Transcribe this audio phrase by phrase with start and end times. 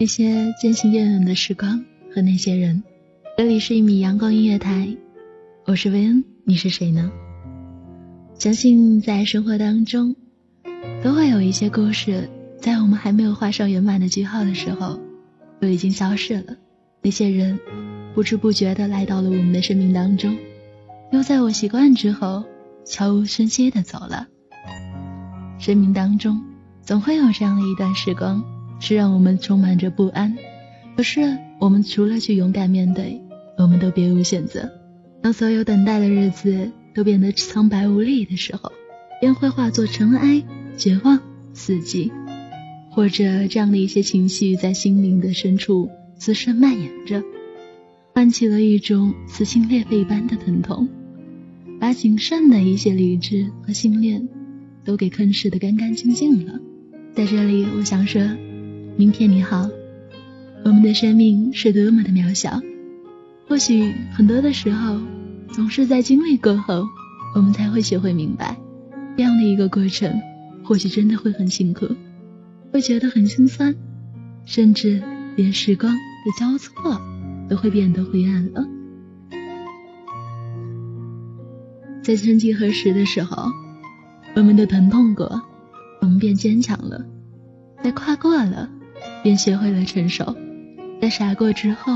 [0.00, 1.84] 那些渐行渐远的时光
[2.14, 2.84] 和那些人。
[3.36, 4.96] 这里是一米阳光音乐台，
[5.66, 7.10] 我是薇恩，你是谁呢？
[8.38, 10.14] 相信在生活当中，
[11.02, 12.30] 都会有一些故事，
[12.60, 15.00] 在我们还没有画上圆满的句号的时候，
[15.60, 16.56] 就已经消逝了。
[17.02, 17.58] 那些人
[18.14, 20.36] 不知不觉的来到了我们的生命当中，
[21.10, 22.44] 又在我习惯之后
[22.84, 24.28] 悄无声息的走了。
[25.58, 26.40] 生命当中
[26.82, 28.44] 总会有这样的一段时光，
[28.80, 30.36] 是让我们充满着不安。
[30.96, 33.20] 可是我们除了去勇敢面对，
[33.56, 34.70] 我们都别无选择。
[35.22, 36.70] 当所有等待的日子。
[36.94, 38.72] 都变得苍白无力的时候，
[39.20, 40.42] 便会化作尘埃、
[40.76, 41.20] 绝望、
[41.54, 42.10] 死寂，
[42.90, 47.22] 或者这样的一些情绪在心灵的深处滋生蔓延着，
[48.14, 50.88] 唤起了一种撕心裂肺般的疼痛，
[51.78, 54.28] 把仅剩的一些理智和信念
[54.84, 56.58] 都给吞噬的干干净净了。
[57.14, 58.20] 在这里，我想说，
[58.98, 59.70] 明天你好。
[60.64, 62.60] 我们的生命是多么的渺小，
[63.46, 64.98] 或许很多的时候。
[65.50, 66.84] 总是在经历过后，
[67.34, 68.56] 我们才会学会明白，
[69.16, 70.20] 这样的一个过程，
[70.64, 71.86] 或许真的会很辛苦，
[72.72, 73.74] 会觉得很心酸，
[74.44, 75.00] 甚至
[75.36, 75.98] 连时光的
[76.38, 77.00] 交错
[77.48, 78.66] 都会变得灰暗了。
[82.02, 83.50] 在曾几何时的时候，
[84.34, 85.40] 我们都疼痛过，
[86.00, 86.98] 我们变坚强了；
[87.82, 88.68] 在跨过了，
[89.22, 90.34] 便学会了成熟；
[91.00, 91.92] 在傻过之后，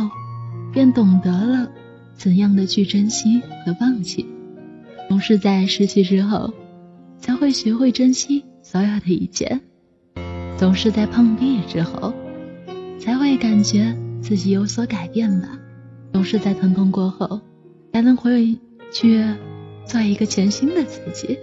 [0.72, 1.68] 便懂得了。
[2.14, 4.26] 怎样的去珍惜和放弃，
[5.08, 6.52] 总是在失去之后，
[7.18, 9.58] 才会学会珍惜所有的一切；
[10.56, 12.12] 总是在碰壁之后，
[13.00, 15.48] 才会感觉自己有所改变吧；
[16.12, 17.40] 总是在疼痛过后，
[17.92, 18.56] 才能回
[18.92, 19.24] 去
[19.84, 21.38] 做一个全新的自己。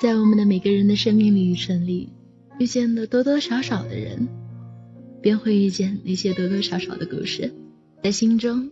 [0.00, 2.12] 在我们的每个人的生命旅程里，
[2.60, 4.28] 遇见的多多少少的人，
[5.20, 7.52] 便会遇见那些多多少少的故事。
[8.00, 8.70] 在心中，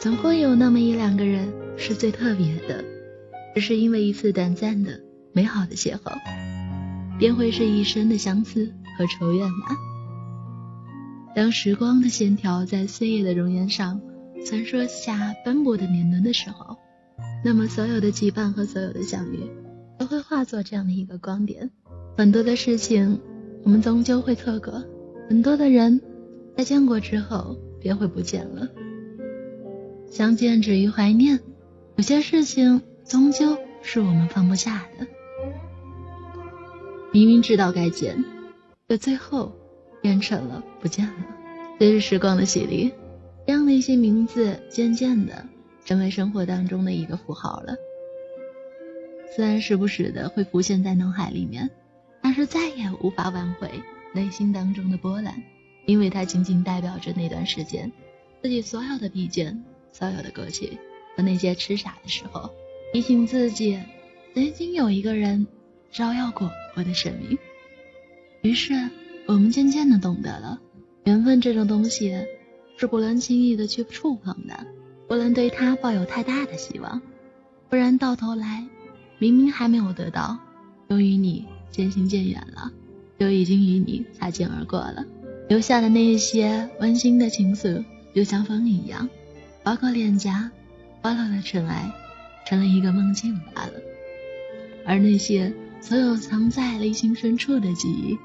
[0.00, 2.84] 总会有那么一两个人是最特别的，
[3.54, 5.00] 只是因为一次短暂的
[5.32, 6.18] 美好的邂逅，
[7.16, 9.76] 便会是一生的相思和愁怨吗？
[11.32, 14.00] 当时光的线条在岁月的容颜上
[14.44, 16.76] 传说下斑驳的年轮的时候，
[17.44, 19.38] 那么所有的羁绊和所有的相遇。
[20.00, 21.70] 都会化作这样的一个光点。
[22.16, 23.20] 很多的事情，
[23.64, 24.82] 我们终究会错过；
[25.28, 26.00] 很多的人，
[26.56, 28.66] 在见过之后便会不见了。
[30.10, 31.38] 相见止于怀念，
[31.96, 35.06] 有些事情终究是我们放不下的。
[37.12, 38.24] 明明知道该见，
[38.88, 39.54] 可最后
[40.00, 41.26] 变成了不见了。
[41.78, 42.90] 随着时光的洗礼，
[43.46, 45.46] 这样的一些名字渐渐的
[45.84, 47.74] 成为生活当中的一个符号了。
[49.40, 51.70] 虽然时不时的会浮现在脑海里面，
[52.20, 53.70] 但是再也无法挽回
[54.12, 55.42] 内心当中的波澜，
[55.86, 57.90] 因为它仅仅代表着那段时间
[58.42, 59.58] 自己所有的疲倦、
[59.92, 60.76] 所有的过去
[61.16, 62.50] 和那些痴傻的时候，
[62.92, 63.80] 提醒自己
[64.34, 65.46] 曾经有一个人
[65.90, 67.38] 照耀过我的生命。
[68.42, 68.74] 于是
[69.24, 70.60] 我们渐渐的懂得了，
[71.04, 72.26] 缘分这种东西
[72.76, 74.66] 是不能轻易的去触碰的，
[75.08, 77.00] 不能对它抱有太大的希望，
[77.70, 78.66] 不然到头来。
[79.20, 80.38] 明明还没有得到，
[80.88, 82.72] 又与你渐行渐远了，
[83.18, 85.04] 就已经与你擦肩而过了，
[85.46, 87.84] 留下的那一些温馨的情愫，
[88.14, 89.06] 就像风一样，
[89.62, 90.50] 划过脸颊，
[91.02, 91.92] 滑落了尘埃，
[92.46, 93.72] 成了一个梦境罢了。
[94.86, 95.52] 而那些
[95.82, 98.18] 所有藏在内心深处的记忆，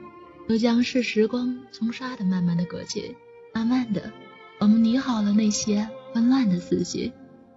[0.47, 3.18] 都将是时光冲刷的慢慢的过去，
[3.53, 4.13] 慢慢的，
[4.59, 7.12] 我们拟好了那些纷乱的思绪，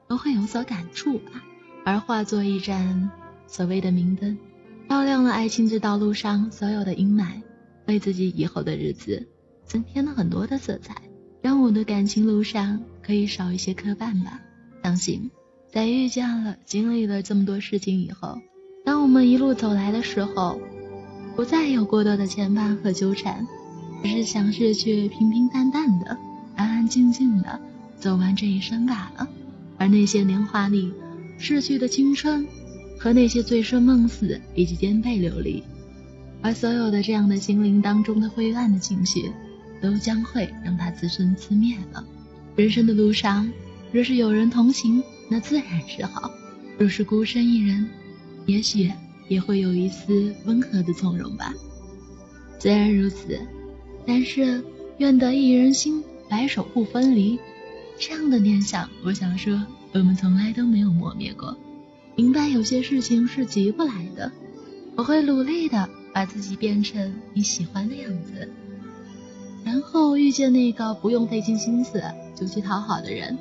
[0.08, 1.44] 都会有所感触吧，
[1.84, 3.08] 而化作一盏。
[3.48, 4.38] 所谓的明灯，
[4.88, 7.42] 照亮了爱情这道路上所有的阴霾，
[7.86, 9.26] 为自己以后的日子
[9.64, 10.94] 增添了很多的色彩，
[11.40, 14.40] 让我的感情路上可以少一些磕绊吧。
[14.84, 15.30] 相信，
[15.72, 18.38] 在遇见了、经历了这么多事情以后，
[18.84, 20.60] 当我们一路走来的时候，
[21.34, 23.46] 不再有过多的牵绊和纠缠，
[24.02, 26.16] 只是想是去平平淡淡的、
[26.54, 27.60] 安安静静的
[27.96, 29.26] 走完这一生罢了。
[29.78, 30.92] 而那些年华里
[31.38, 32.46] 逝去的青春。
[32.98, 35.62] 和那些醉生梦死以及颠沛流离，
[36.42, 39.30] 而所有的这样的心灵当中的灰暗的情绪，
[39.80, 42.04] 都将会让他自生自灭了。
[42.56, 43.50] 人生的路上，
[43.92, 46.28] 若是有人同行，那自然是好；
[46.76, 47.88] 若是孤身一人，
[48.46, 48.90] 也许
[49.28, 51.54] 也会有一丝温和的从容吧。
[52.58, 53.38] 虽然如此，
[54.04, 54.60] 但是
[54.98, 57.38] 愿得一人心，白首不分离。
[58.00, 61.56] 这样的念想，我想说，我们从来都没有磨灭过。
[62.18, 64.32] 明白有些事情是急不来的，
[64.96, 68.50] 我会努力的把自己变成你喜欢的样子，
[69.64, 72.02] 然后遇见那个不用费尽心思
[72.34, 73.38] 就去讨好的人。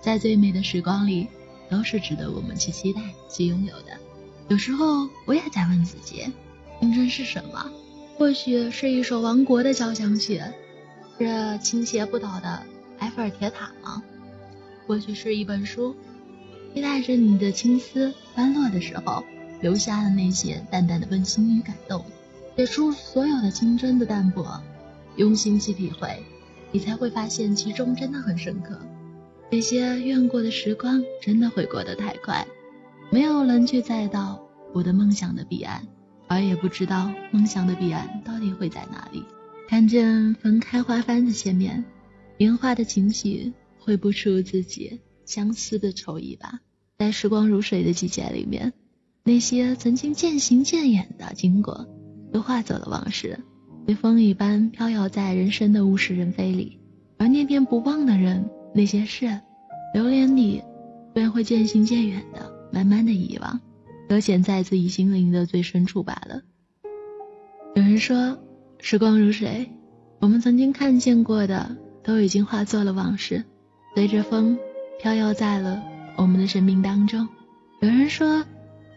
[0.00, 1.26] 在最美的时光里，
[1.68, 3.88] 都是值得我们去期待、去拥有的。
[4.48, 6.24] 有时候我也在问自己，
[6.80, 7.70] 青春是什么？
[8.16, 10.40] 或许是一首亡国的交响曲，
[11.18, 12.62] 是倾斜不倒的
[13.00, 14.02] 埃菲尔铁塔吗？
[14.86, 15.94] 或许是一本书。
[16.74, 19.24] 期待着你的青丝翻落的时候，
[19.60, 22.04] 留下的那些淡淡的温馨与感动，
[22.56, 24.60] 写出所有的青春的淡泊，
[25.14, 26.20] 用心去体会，
[26.72, 28.76] 你才会发现其中真的很深刻。
[29.50, 32.44] 那些怨过的时光，真的会过得太快，
[33.08, 35.86] 没有人去再到我的梦想的彼岸，
[36.26, 39.22] 而也不知道梦想的彼岸到底会在哪里。
[39.68, 41.84] 看见分开花幡的前面，
[42.38, 45.00] 烟花的情绪会不出自己。
[45.26, 46.60] 相思的愁意吧，
[46.98, 48.72] 在时光如水的季节里面，
[49.22, 51.88] 那些曾经渐行渐远的经过，
[52.32, 53.40] 都化作了往事，
[53.86, 56.78] 随风一般飘摇在人生的物是人非里。
[57.16, 59.40] 而念念不忘的人，那些事，
[59.94, 60.62] 流年里
[61.12, 63.60] 便会渐行渐远的，慢慢的遗忘，
[64.08, 66.42] 搁浅在自己心灵的最深处罢了。
[67.74, 68.38] 有人说，
[68.80, 69.70] 时光如水，
[70.20, 73.44] 我们曾经看见过的，都已经化作了往事，
[73.94, 74.58] 随着风。
[75.00, 75.82] 飘摇在了
[76.16, 77.28] 我们的生命当中。
[77.80, 78.44] 有人说，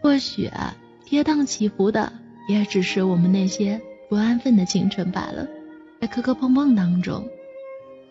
[0.00, 0.74] 或许啊，
[1.04, 2.12] 跌宕起伏的
[2.48, 5.46] 也只是我们那些不安分的青春罢了。
[6.00, 7.28] 在磕磕碰碰当中，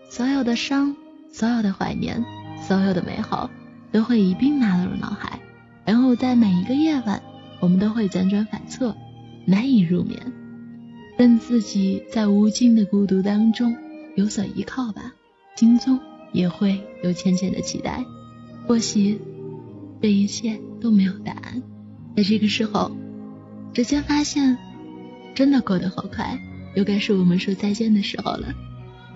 [0.10, 0.96] 所有的伤、
[1.32, 2.24] 所有的怀念、
[2.62, 3.50] 所有的美好，
[3.92, 5.40] 都会一并纳入脑海。
[5.86, 7.22] 然后在每一个夜晚，
[7.60, 8.94] 我们都会辗转反侧，
[9.46, 10.20] 难以入眠，
[11.18, 13.74] 让自己在无尽的孤独当中
[14.16, 15.14] 有所依靠吧，
[15.56, 15.98] 心中。
[16.32, 18.04] 也会有浅浅的期待，
[18.68, 19.20] 或许
[20.02, 21.62] 这一切都没有答案。
[22.16, 22.92] 在这个时候，
[23.74, 24.58] 直接发现，
[25.36, 26.40] 真的过得好快，
[26.76, 28.54] 又该是我们说再见的时候了。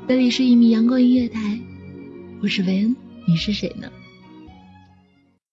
[0.07, 1.59] 这里是一米阳光音乐台，
[2.41, 2.95] 我是维恩，
[3.27, 3.91] 你是谁呢？